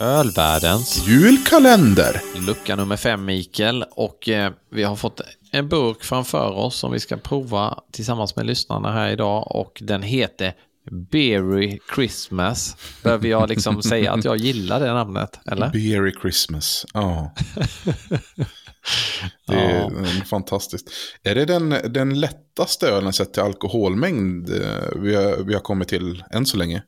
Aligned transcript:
Ölvärldens 0.00 1.06
Julkalender! 1.08 2.20
lucka 2.46 2.76
nummer 2.76 2.96
fem, 2.96 3.24
Mikael. 3.24 3.84
Och 3.90 4.28
eh, 4.28 4.52
vi 4.70 4.82
har 4.82 4.96
fått 4.96 5.20
en 5.52 5.68
burk 5.68 6.04
framför 6.04 6.50
oss 6.50 6.76
som 6.76 6.92
vi 6.92 7.00
ska 7.00 7.16
prova 7.16 7.78
tillsammans 7.92 8.36
med 8.36 8.46
lyssnarna 8.46 8.92
här 8.92 9.10
idag. 9.10 9.56
Och 9.56 9.78
den 9.82 10.02
heter 10.02 10.54
Berry 10.90 11.78
Christmas. 11.94 12.76
Behöver 13.02 13.28
jag 13.28 13.48
liksom 13.48 13.82
säga 13.88 14.12
att 14.12 14.24
jag 14.24 14.36
gillar 14.36 14.80
det 14.80 14.92
namnet, 14.92 15.40
eller? 15.46 15.68
Beery 15.70 16.12
Christmas. 16.22 16.86
Ja. 16.94 17.34
Det 19.46 19.54
är 19.54 19.80
Ja. 19.80 19.90
ja. 19.96 20.24
fantastiskt. 20.30 20.90
Är 21.22 21.34
det 21.34 21.44
den, 21.44 21.68
den 21.92 22.20
lättaste 22.20 22.88
ölen 22.88 23.12
sett 23.12 23.32
till 23.32 23.42
alkoholmängd 23.42 24.50
eh, 24.50 24.66
vi 24.96 25.14
har, 25.14 25.44
vi 25.44 25.54
har 25.54 25.60
kommit 25.60 25.88
till 25.88 26.24
än 26.30 26.46
så 26.46 26.56
länge? 26.56 26.82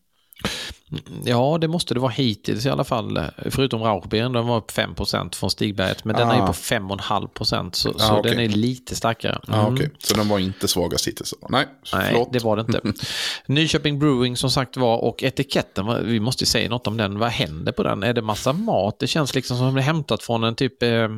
Ja, 1.24 1.58
det 1.60 1.68
måste 1.68 1.94
det 1.94 2.00
vara 2.00 2.10
hittills 2.12 2.66
i 2.66 2.70
alla 2.70 2.84
fall. 2.84 3.20
Förutom 3.50 3.82
Rauchbieren, 3.82 4.32
den 4.32 4.46
var 4.46 4.56
upp 4.56 4.70
5% 4.70 5.34
från 5.34 5.50
Stigberget. 5.50 6.04
Men 6.04 6.16
den 6.16 6.28
är 6.30 6.42
Ah. 6.42 6.46
på 6.46 6.52
5,5% 6.52 7.70
så, 7.76 7.90
Ah, 7.90 7.98
så 7.98 8.16
okej. 8.18 8.30
den 8.30 8.40
är 8.44 8.48
lite 8.48 8.96
starkare. 8.96 9.38
Ja, 9.46 9.60
Mm. 9.60 9.74
okej. 9.74 9.90
Så 9.98 10.14
den 10.14 10.28
var 10.28 10.38
inte 10.38 10.68
svagast 10.68 11.08
hittills? 11.08 11.34
Nej, 11.48 11.66
Nej, 11.92 12.06
förlåt. 12.08 12.32
det 12.32 12.38
var 12.44 12.56
det 12.56 12.60
inte. 12.62 12.80
Nyköping 13.46 13.98
Brewing 13.98 14.36
som 14.36 14.50
sagt 14.50 14.76
var 14.76 14.96
och 14.98 15.22
etiketten, 15.22 16.06
vi 16.06 16.20
måste 16.20 16.42
ju 16.44 16.46
säga 16.46 16.68
något 16.70 16.86
om 16.86 16.96
den. 16.96 17.18
Vad 17.18 17.28
händer 17.30 17.72
på 17.72 17.82
den? 17.82 18.02
Är 18.02 18.12
det 18.14 18.22
massa 18.22 18.52
mat? 18.52 18.98
Det 18.98 19.06
känns 19.06 19.34
liksom 19.34 19.56
som 19.56 19.74
det 19.74 19.80
är 19.80 19.84
hämtat 19.84 20.22
från 20.22 20.44
en 20.44 20.54
typ 20.54 20.82
eh, 20.82 21.08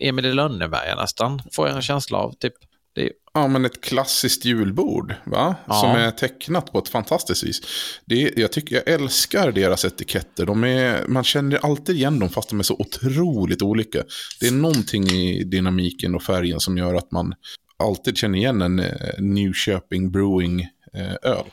Emil 0.00 0.26
i 0.26 0.32
Lönneberga 0.32 0.96
nästan. 0.96 1.42
Får 1.52 1.66
jag 1.68 1.76
en 1.76 1.82
känsla 1.82 2.18
av. 2.18 2.32
Typ. 2.32 2.54
Det 2.94 3.02
är, 3.02 3.12
Ja, 3.34 3.48
men 3.48 3.64
ett 3.64 3.80
klassiskt 3.80 4.44
julbord, 4.44 5.14
va? 5.24 5.56
Ja. 5.66 5.74
Som 5.74 5.90
är 5.90 6.10
tecknat 6.10 6.72
på 6.72 6.78
ett 6.78 6.88
fantastiskt 6.88 7.44
vis. 7.44 7.60
Det 8.04 8.22
är, 8.22 8.38
jag, 8.40 8.52
tycker, 8.52 8.76
jag 8.76 8.88
älskar 8.88 9.52
deras 9.52 9.84
etiketter. 9.84 10.46
De 10.46 10.64
är, 10.64 11.06
man 11.08 11.24
känner 11.24 11.64
alltid 11.66 11.96
igen 11.96 12.18
dem 12.18 12.28
fast 12.28 12.48
de 12.48 12.58
är 12.58 12.62
så 12.62 12.74
otroligt 12.74 13.62
olika. 13.62 14.02
Det 14.40 14.46
är 14.46 14.52
någonting 14.52 15.04
i 15.04 15.44
dynamiken 15.44 16.14
och 16.14 16.22
färgen 16.22 16.60
som 16.60 16.78
gör 16.78 16.94
att 16.94 17.10
man 17.10 17.34
alltid 17.76 18.16
känner 18.16 18.38
igen 18.38 18.62
en 18.62 18.78
eh, 18.78 18.86
Nyköping 19.18 20.10
Brewing 20.10 20.66
öl. 21.22 21.44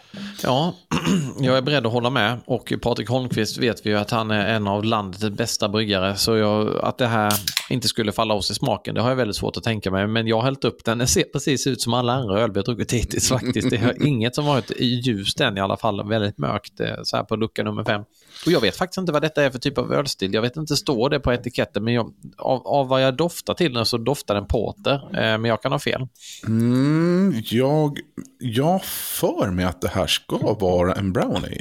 ja, 0.44 0.74
jag 1.40 1.58
är 1.58 1.62
beredd 1.62 1.86
att 1.86 1.94
hålla 1.94 2.10
med. 2.10 2.40
Och 2.46 2.74
Patrik 2.82 3.10
Holmqvist 3.10 3.58
vet 3.58 3.86
vi 3.86 3.90
ju 3.90 3.96
att 3.96 4.12
han 4.12 4.32
är 4.32 4.56
en 4.56 4.68
av 4.68 4.84
landets 4.84 5.30
bästa 5.30 5.70
bryggare. 5.70 6.16
Så 6.16 6.38
jag, 6.38 6.80
att 6.84 6.98
det 6.98 7.08
här 7.08 7.34
inte 7.70 7.88
skulle 7.88 8.12
falla 8.12 8.34
oss 8.34 8.52
i 8.52 8.54
smaken, 8.54 8.96
det 8.96 9.02
har 9.02 9.10
jag 9.10 9.16
väldigt 9.16 9.36
svårt 9.36 9.58
att 9.58 9.64
tänka 9.64 9.92
mig. 9.92 10.08
Men 10.08 10.28
jag 10.28 10.36
har 10.36 10.44
hällt 10.44 10.66
upp 10.66 10.84
den. 10.86 10.98
Den 10.98 11.08
ser 11.08 11.24
precis 11.24 11.68
ut 11.68 11.82
som 11.82 11.94
alla 11.94 12.14
andra 12.14 12.40
öl 12.40 12.52
vi 12.52 12.60
har 12.60 12.64
druckit 12.64 12.94
hittills 12.94 13.30
faktiskt. 13.30 13.70
Det 13.70 13.76
är 13.76 14.06
inget 14.08 14.36
som 14.36 14.46
varit 14.46 14.72
ljust 14.80 15.42
än 15.42 15.58
i 15.58 15.62
alla 15.62 15.78
fall. 15.78 16.10
Väldigt 16.10 16.38
mörkt 16.38 16.80
eh, 16.80 16.96
så 17.04 17.18
här 17.18 17.24
på 17.24 17.36
lucka 17.36 17.64
nummer 17.64 17.84
fem. 17.84 18.04
Och 18.46 18.52
jag 18.52 18.62
vet 18.62 18.78
faktiskt 18.78 18.98
inte 18.98 19.12
vad 19.12 19.22
detta 19.22 19.44
är 19.44 19.50
för 19.50 19.60
typ 19.60 19.78
av 19.78 19.94
ölstil. 19.94 20.34
Jag 20.34 20.42
vet 20.42 20.58
inte, 20.58 20.76
står 20.76 21.10
det 21.10 21.20
på 21.20 21.34
etiketten, 21.34 21.84
men 21.84 21.94
jag, 21.94 22.14
av, 22.38 22.68
av 22.68 22.88
vad 22.88 23.04
jag 23.04 23.18
doftar 23.18 23.54
till 23.54 23.74
den 23.74 23.86
så 23.86 23.98
doftar 23.98 24.36
den 24.36 24.46
porter. 24.46 24.94
Eh, 24.94 25.38
men 25.38 25.46
jag 25.46 25.62
kan 25.62 25.72
ha 25.72 25.80
fel. 25.80 26.08
Mm, 26.48 27.42
jag, 27.46 28.00
jag 28.40 28.84
för 28.84 29.52
mig 29.52 29.66
att 29.66 29.82
det 29.82 29.90
här 29.90 30.08
ska 30.08 30.38
vara 30.38 30.94
en 30.94 31.14
brown 31.14 31.36
ale. 31.36 31.58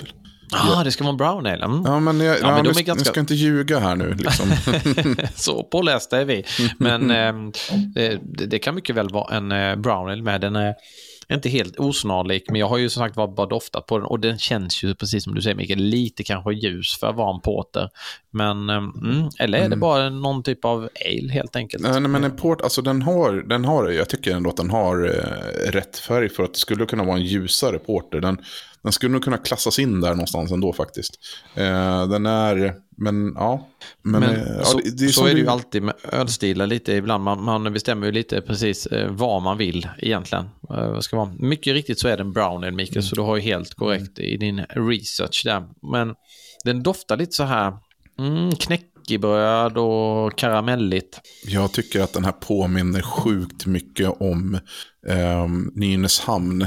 Ah, 0.53 0.85
det 0.85 0.93
ska 0.93 1.05
vara 1.05 1.11
en 1.11 1.17
brown 1.17 1.47
ale. 1.47 1.65
Mm. 1.65 1.83
Ja, 1.85 2.01
men 2.01 2.21
jag, 2.21 2.37
Ja, 2.41 2.57
men 2.57 2.65
ja, 2.65 2.73
vi, 2.77 2.83
ganska- 2.83 3.05
ska 3.05 3.21
inte 3.21 3.35
ljuga 3.35 3.79
här 3.79 3.97
nu. 3.97 4.15
Liksom. 4.15 4.47
Så 5.35 5.63
pålästa 5.63 6.21
är 6.21 6.25
vi. 6.25 6.45
Men 6.79 7.11
eh, 7.11 7.33
det, 7.95 8.21
det 8.47 8.59
kan 8.59 8.75
mycket 8.75 8.97
väl 8.97 9.09
vara 9.09 9.37
en 9.37 9.53
eh, 9.53 9.77
brown 9.77 10.11
ale 10.11 10.23
med. 10.23 10.41
Den 10.41 10.57
är 10.57 10.75
inte 11.35 11.49
helt 11.49 11.77
osnarlik, 11.77 12.45
men 12.49 12.61
jag 12.61 12.69
har 12.69 12.79
ju 12.79 12.91
som 12.91 13.01
sagt 13.01 13.17
var 13.17 13.29
bara 13.29 13.47
doftat 13.47 13.87
på 13.87 13.99
den 13.99 14.07
och 14.07 14.21
den 14.21 14.39
känns 14.39 14.85
ju 14.85 14.95
precis 14.95 15.25
som 15.25 15.35
du 15.35 15.43
säger 15.43 15.57
Mikael, 15.57 15.79
lite 15.79 16.25
kanske 16.25 16.53
ljus 16.53 16.97
för 17.01 17.07
att 17.07 17.17
vara 17.17 17.35
en 17.35 17.41
porter. 17.41 17.91
Men, 18.31 18.71
eh, 18.71 18.77
mm, 18.77 19.29
eller 19.39 19.59
är 19.59 19.69
det 19.69 19.77
bara 19.77 20.11
någon 20.11 20.43
typ 20.43 20.65
av 20.65 20.89
ale 21.07 21.33
helt 21.33 21.57
enkelt? 21.57 21.83
Nej, 21.83 22.01
nej, 22.01 22.11
men 22.11 22.25
en 22.25 22.37
port, 22.37 22.61
alltså 22.61 22.83
den 22.83 23.03
har, 23.03 23.33
den 23.33 23.65
har, 23.65 23.89
jag 23.89 24.09
tycker 24.09 24.37
ändå 24.37 24.51
att 24.51 24.57
den 24.57 24.71
har 24.71 25.05
eh, 25.05 25.71
rätt 25.71 25.99
färg 25.99 26.29
för 26.29 26.43
att 26.43 26.53
det 26.53 26.59
skulle 26.59 26.87
kunna 26.87 27.05
vara 27.05 27.17
en 27.17 27.25
ljusare 27.25 27.79
porter. 27.79 28.21
Den, 28.21 28.39
den 28.83 28.93
skulle 28.93 29.13
nog 29.13 29.25
kunna 29.25 29.39
klassas 29.39 29.79
in 29.79 30.01
där 30.01 30.11
någonstans 30.11 30.53
ändå 30.53 30.73
faktiskt. 30.73 31.19
Eh, 31.55 32.09
den 32.09 32.27
är, 32.27 32.75
men 32.99 33.33
ja. 33.35 33.69
Men, 34.03 34.21
Men 34.21 34.35
eh, 34.35 34.43
ja, 34.59 34.65
så, 34.65 34.79
det, 34.79 34.99
det 34.99 35.05
är 35.05 35.09
så 35.09 35.25
är 35.25 35.29
det 35.29 35.35
du- 35.35 35.41
ju 35.41 35.49
alltid 35.49 35.83
med 35.83 35.95
ölstilar 36.13 36.67
lite 36.67 36.93
ibland. 36.93 37.25
Man, 37.25 37.43
man 37.43 37.73
bestämmer 37.73 38.07
ju 38.07 38.13
lite 38.13 38.41
precis 38.41 38.87
eh, 38.87 39.11
vad 39.11 39.43
man 39.43 39.59
vill 39.59 39.89
egentligen. 39.99 40.45
Eh, 40.71 40.99
ska 41.01 41.17
vara. 41.17 41.33
Mycket 41.39 41.73
riktigt 41.73 42.01
så 42.01 42.09
är 42.09 42.17
det 42.17 42.23
en 42.23 42.33
brown 42.33 42.65
ale, 42.65 42.71
Mikael, 42.71 43.03
så 43.03 43.15
du 43.15 43.23
har 43.23 43.37
ju 43.37 43.43
helt 43.43 43.75
korrekt 43.75 44.19
i 44.19 44.37
din 44.37 44.59
research 44.69 45.43
där. 45.45 45.63
Men 45.93 46.15
den 46.65 46.83
doftar 46.83 47.17
lite 47.17 47.33
så 47.33 47.45
här 47.45 47.73
mm, 48.19 48.51
knäckebröd 48.57 49.79
och 49.79 50.39
karamelligt. 50.39 51.21
Jag 51.47 51.73
tycker 51.73 52.01
att 52.03 52.13
den 52.13 52.25
här 52.25 52.33
påminner 52.33 53.03
sjukt 53.03 53.67
mycket 53.67 54.21
om 54.21 54.55
eh, 55.09 55.47
Nynäshamn 55.75 56.67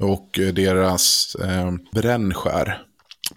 och 0.00 0.38
eh, 0.38 0.54
deras 0.54 1.34
eh, 1.34 1.72
brännskär. 1.94 2.82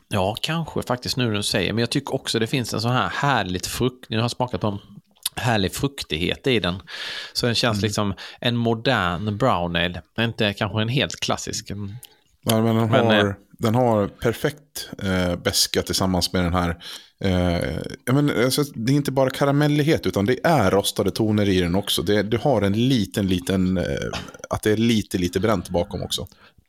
Ja, 0.07 0.35
kanske 0.41 0.81
faktiskt 0.81 1.17
nu 1.17 1.25
när 1.25 1.33
du 1.33 1.43
säger. 1.43 1.73
Men 1.73 1.79
jag 1.79 1.89
tycker 1.89 2.15
också 2.15 2.39
det 2.39 2.47
finns 2.47 2.73
en 2.73 2.81
sån 2.81 2.91
här 2.91 3.09
härligt 3.09 3.67
frukt. 3.67 4.09
Nu 4.09 4.17
har 4.17 4.23
jag 4.23 4.31
smakat 4.31 4.61
på 4.61 4.67
en 4.67 4.79
härlig 5.35 5.73
fruktighet 5.73 6.47
i 6.47 6.59
den. 6.59 6.75
Så 7.33 7.45
den 7.45 7.55
känns 7.55 7.81
liksom 7.81 8.13
en 8.39 8.57
modern 8.57 9.37
brown 9.37 9.75
ale. 9.75 10.01
Inte 10.19 10.53
kanske 10.53 10.81
en 10.81 10.89
helt 10.89 11.19
klassisk. 11.19 11.69
Mm. 11.69 11.95
Ja, 12.43 12.61
men 12.61 12.75
den, 12.75 12.89
Men, 12.89 13.05
har, 13.05 13.27
eh, 13.27 13.33
den 13.59 13.75
har 13.75 14.07
perfekt 14.07 14.89
eh, 15.03 15.35
beska 15.35 15.81
tillsammans 15.81 16.33
med 16.33 16.43
den 16.43 16.53
här. 16.53 16.77
Eh, 17.19 17.77
ja, 18.05 18.13
men, 18.13 18.43
alltså, 18.43 18.63
det 18.63 18.91
är 18.91 18.95
inte 18.95 19.11
bara 19.11 19.29
karamellighet 19.29 20.05
utan 20.05 20.25
det 20.25 20.39
är 20.43 20.71
rostade 20.71 21.11
toner 21.11 21.49
i 21.49 21.61
den 21.61 21.75
också. 21.75 22.01
Det, 22.01 22.23
du 22.23 22.37
har 22.37 22.61
en 22.61 22.87
liten, 22.87 23.27
liten, 23.27 23.77
eh, 23.77 23.83
att 24.49 24.63
det 24.63 24.71
är 24.71 24.77
lite, 24.77 25.17
lite 25.17 25.39
bränt 25.39 25.69
bakom 25.69 26.03
också. 26.03 26.27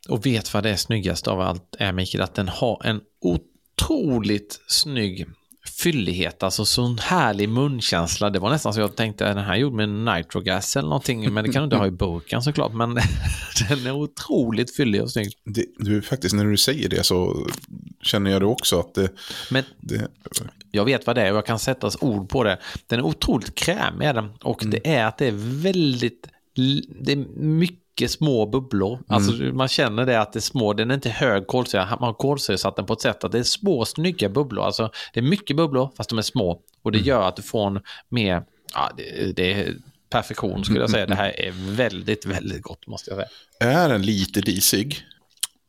Och 0.09 0.25
vet 0.25 0.53
vad 0.53 0.63
det 0.63 0.69
är 0.69 0.75
snyggast 0.75 1.27
av 1.27 1.41
allt 1.41 1.75
är 1.79 1.91
Mikael? 1.91 2.21
Att 2.21 2.35
den 2.35 2.47
har 2.47 2.81
en 2.85 3.01
otroligt 3.21 4.59
snygg 4.67 5.27
fyllighet, 5.69 6.43
alltså 6.43 6.65
sån 6.65 6.97
härlig 6.97 7.49
munkänsla. 7.49 8.29
Det 8.29 8.39
var 8.39 8.49
nästan 8.49 8.73
så 8.73 8.79
jag 8.79 8.95
tänkte, 8.95 9.33
den 9.33 9.43
här 9.43 9.55
gjord 9.55 9.73
med 9.73 9.89
nitrogas 9.89 10.75
eller 10.75 10.89
någonting, 10.89 11.33
men 11.33 11.45
det 11.45 11.51
kan 11.51 11.61
du 11.61 11.63
inte 11.63 11.75
ha 11.75 11.87
i 11.87 11.91
burken 11.91 12.41
såklart. 12.41 12.73
Men 12.73 12.93
den 13.69 13.87
är 13.87 13.91
otroligt 13.91 14.75
fyllig 14.75 15.01
och 15.01 15.11
snygg. 15.11 15.33
Det, 15.43 15.65
du, 15.77 16.01
faktiskt, 16.01 16.35
när 16.35 16.45
du 16.45 16.57
säger 16.57 16.89
det 16.89 17.03
så 17.03 17.47
känner 18.01 18.31
jag 18.31 18.41
det 18.41 18.45
också 18.45 18.79
att 18.79 18.93
det, 18.93 19.09
Men 19.51 19.63
det 19.81 20.07
jag 20.71 20.85
vet 20.85 21.07
vad 21.07 21.15
det 21.15 21.21
är 21.21 21.31
och 21.31 21.37
jag 21.37 21.45
kan 21.45 21.59
sätta 21.59 21.91
ord 22.01 22.29
på 22.29 22.43
det. 22.43 22.59
Den 22.87 22.99
är 22.99 23.05
otroligt 23.05 23.55
krämig 23.55 24.09
och 24.43 24.63
det 24.65 24.87
är 24.87 25.05
att 25.05 25.17
det 25.17 25.27
är 25.27 25.61
väldigt, 25.61 26.27
det 26.99 27.11
är 27.11 27.39
mycket 27.39 28.11
små 28.11 28.45
bubblor. 28.45 28.99
Alltså 29.07 29.31
man 29.31 29.67
känner 29.67 30.05
det 30.05 30.21
att 30.21 30.33
det 30.33 30.39
är 30.39 30.41
små, 30.41 30.73
den 30.73 30.91
är 30.91 30.95
inte 30.95 31.09
hög 31.09 31.47
kolsyra, 31.47 31.87
man 31.89 32.07
har 32.07 32.13
kolsyresatt 32.13 32.75
den 32.75 32.85
på 32.85 32.93
ett 32.93 33.01
sätt 33.01 33.23
att 33.23 33.31
det 33.31 33.39
är 33.39 33.43
små 33.43 33.85
snygga 33.85 34.29
bubblor. 34.29 34.65
Alltså 34.65 34.91
det 35.13 35.19
är 35.19 35.23
mycket 35.23 35.57
bubblor 35.57 35.91
fast 35.97 36.09
de 36.09 36.17
är 36.17 36.21
små 36.21 36.61
och 36.83 36.91
det 36.91 36.99
gör 36.99 37.27
att 37.27 37.35
du 37.35 37.41
får 37.41 37.67
en 37.67 37.79
mer, 38.09 38.43
ja 38.73 38.91
det, 38.97 39.35
det 39.35 39.53
är 39.53 39.73
perfektion 40.09 40.65
skulle 40.65 40.79
jag 40.79 40.89
säga. 40.89 41.05
Det 41.05 41.15
här 41.15 41.39
är 41.39 41.51
väldigt, 41.75 42.25
väldigt 42.25 42.61
gott 42.61 42.87
måste 42.87 43.11
jag 43.11 43.17
säga. 43.17 43.29
är 43.71 43.89
en 43.89 44.01
lite 44.01 44.41
disig. 44.41 45.05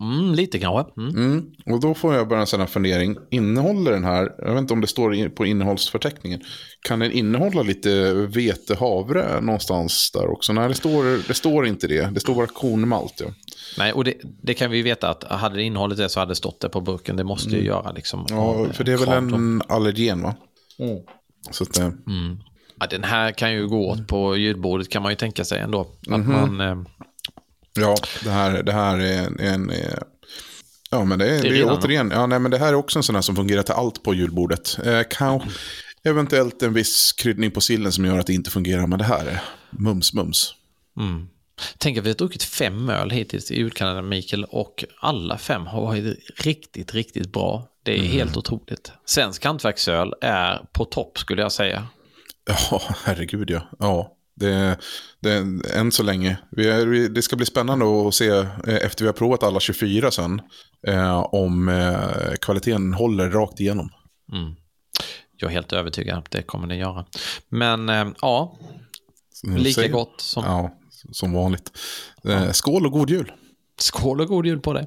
Mm, 0.01 0.35
lite 0.35 0.59
kanske. 0.59 1.01
Mm. 1.01 1.17
Mm. 1.17 1.53
Och 1.67 1.81
då 1.81 1.95
får 1.95 2.15
jag 2.15 2.29
bara 2.29 2.41
en 2.41 2.47
sån 2.47 2.61
här 2.61 2.67
fundering. 2.67 3.17
Innehåller 3.31 3.93
den 3.93 4.05
här, 4.05 4.33
jag 4.39 4.53
vet 4.53 4.59
inte 4.59 4.73
om 4.73 4.81
det 4.81 4.87
står 4.87 5.29
på 5.29 5.47
innehållsförteckningen, 5.47 6.41
kan 6.83 6.99
den 6.99 7.13
innehålla 7.13 7.63
lite 7.63 8.15
vete, 8.15 8.75
havre 8.75 9.41
någonstans 9.41 10.11
där 10.15 10.31
också? 10.31 10.53
Nej, 10.53 10.69
det 10.69 10.75
står, 10.75 11.29
det 11.29 11.35
står 11.35 11.67
inte 11.67 11.87
det. 11.87 12.11
Det 12.15 12.21
står 12.21 12.35
bara 12.35 12.47
kornmalt. 12.47 13.21
Ja. 13.21 13.27
Nej, 13.79 13.93
och 13.93 14.05
det, 14.05 14.15
det 14.43 14.55
kan 14.55 14.71
vi 14.71 14.83
veta 14.83 15.11
att 15.11 15.25
hade 15.25 15.57
det 15.57 15.63
innehållit 15.63 15.99
det 15.99 16.09
så 16.09 16.21
hade 16.21 16.31
det 16.31 16.37
stått 16.37 16.61
det 16.61 16.69
på 16.69 16.81
burken. 16.81 17.17
Det 17.17 17.25
måste 17.25 17.51
ju 17.51 17.65
göra 17.65 17.93
liksom. 17.93 18.27
Ja, 18.29 18.67
för 18.73 18.85
det 18.85 18.93
är 18.93 18.97
väl 18.97 19.07
krav 19.07 19.29
då. 19.29 19.37
en 19.37 19.63
allergen 19.69 20.23
va? 20.23 20.35
Så 21.51 21.65
att, 21.65 21.79
eh, 21.79 21.91
Ja, 22.81 22.87
den 22.91 23.05
här 23.05 23.33
kan 23.33 23.53
ju 23.53 23.69
gå 23.69 23.89
åt 23.89 24.07
på 24.07 24.37
ljudbordet 24.37 24.89
kan 24.89 25.03
man 25.03 25.13
ju 25.13 25.17
tänka 25.17 25.45
sig 25.45 25.61
ändå. 25.61 25.81
Att 26.11 26.27
man, 26.27 26.61
eh, 26.61 26.77
ja, 27.81 27.97
det 28.25 28.31
här, 28.31 28.63
det 28.63 28.73
här 28.73 28.99
är 28.99 29.41
en... 29.41 29.71
eh, 29.71 29.99
ja, 30.91 31.05
men 31.05 31.19
det 31.19 31.29
är, 31.29 31.43
det 31.43 31.61
är, 31.61 31.65
återigen, 31.65 32.11
ja, 32.11 32.27
nej, 32.27 32.39
men 32.39 32.51
det 32.51 32.59
här 32.59 32.69
är 32.69 32.75
också 32.75 32.99
en 32.99 33.03
sån 33.03 33.15
här 33.15 33.23
som 33.23 33.37
fungerar 33.37 33.63
till 33.63 33.75
allt 33.75 34.03
på 34.03 34.15
julbordet. 34.15 34.79
Eh, 34.85 35.03
kan, 35.11 35.41
eventuellt 36.05 36.63
en 36.63 36.75
viss 36.75 37.13
kryddning 37.13 37.51
på 37.51 37.61
sillen 37.61 37.93
som 37.93 38.05
gör 38.05 38.19
att 38.19 38.27
det 38.27 38.35
inte 38.35 38.51
fungerar, 38.51 38.87
men 38.87 38.99
det 38.99 39.05
här 39.05 39.27
är 39.27 39.43
mums, 39.71 40.13
mums. 40.13 40.55
mm. 40.99 41.29
Tänk 41.79 41.99
att 41.99 42.05
vi 42.05 42.09
har 42.09 42.17
druckit 42.17 42.43
fem 42.43 42.91
öl 42.91 43.11
hittills 43.11 43.51
i 43.51 43.57
julkalendern, 43.57 44.09
Mikael, 44.09 44.45
och 44.45 44.85
alla 45.01 45.39
fem 45.39 45.67
har 45.67 45.83
varit 45.83 46.19
riktigt, 46.37 46.95
riktigt 46.95 47.33
bra. 47.33 47.69
Det 47.83 47.99
är 47.99 48.03
helt 48.03 48.37
otroligt. 48.37 48.93
Svensk 49.05 49.45
hantverksöl 49.45 50.15
är 50.21 50.61
på 50.73 50.85
topp, 50.85 51.19
skulle 51.19 51.43
jag 51.43 51.53
säga. 51.53 51.87
Ja, 52.47 52.83
herregud 53.05 53.51
ja. 53.51 53.69
Ja, 53.79 54.17
det, 54.39 54.79
det, 55.21 55.47
än 55.75 55.93
så 55.93 56.03
länge. 56.03 56.39
Vi 56.51 56.69
är, 56.69 56.87
vi, 56.87 57.09
det 57.09 57.23
ska 57.23 57.37
bli 57.37 57.47
spännande 57.47 58.09
att 58.09 58.15
se 58.15 58.29
eh, 58.29 58.47
efter 58.67 59.05
vi 59.05 59.07
har 59.07 59.13
provat 59.13 59.43
alla 59.43 59.61
24 59.61 60.11
sen. 60.11 60.41
Eh, 60.87 61.19
om 61.35 61.69
eh, 61.69 62.35
kvaliteten 62.41 62.95
håller 62.95 63.31
rakt 63.31 63.61
igenom. 63.61 63.91
Mm. 64.33 64.55
Jag 65.37 65.51
är 65.51 65.55
helt 65.55 65.73
övertygad 65.73 66.19
att 66.19 66.31
det 66.31 66.43
kommer 66.43 66.67
den 66.67 66.79
göra. 66.79 67.05
Men 67.49 67.89
eh, 67.89 68.09
ja, 68.21 68.59
lika 69.43 69.81
Säg- 69.81 69.89
gott 69.89 70.21
som... 70.21 70.45
Ja, 70.45 70.79
som 71.13 71.33
vanligt. 71.33 71.73
Eh, 72.25 72.51
skål 72.51 72.87
och 72.87 72.93
god 72.93 73.11
jul. 73.11 73.33
Skål 73.81 74.21
och 74.21 74.29
god 74.29 74.47
jul 74.47 74.61
på 74.61 74.73
dig. 74.73 74.87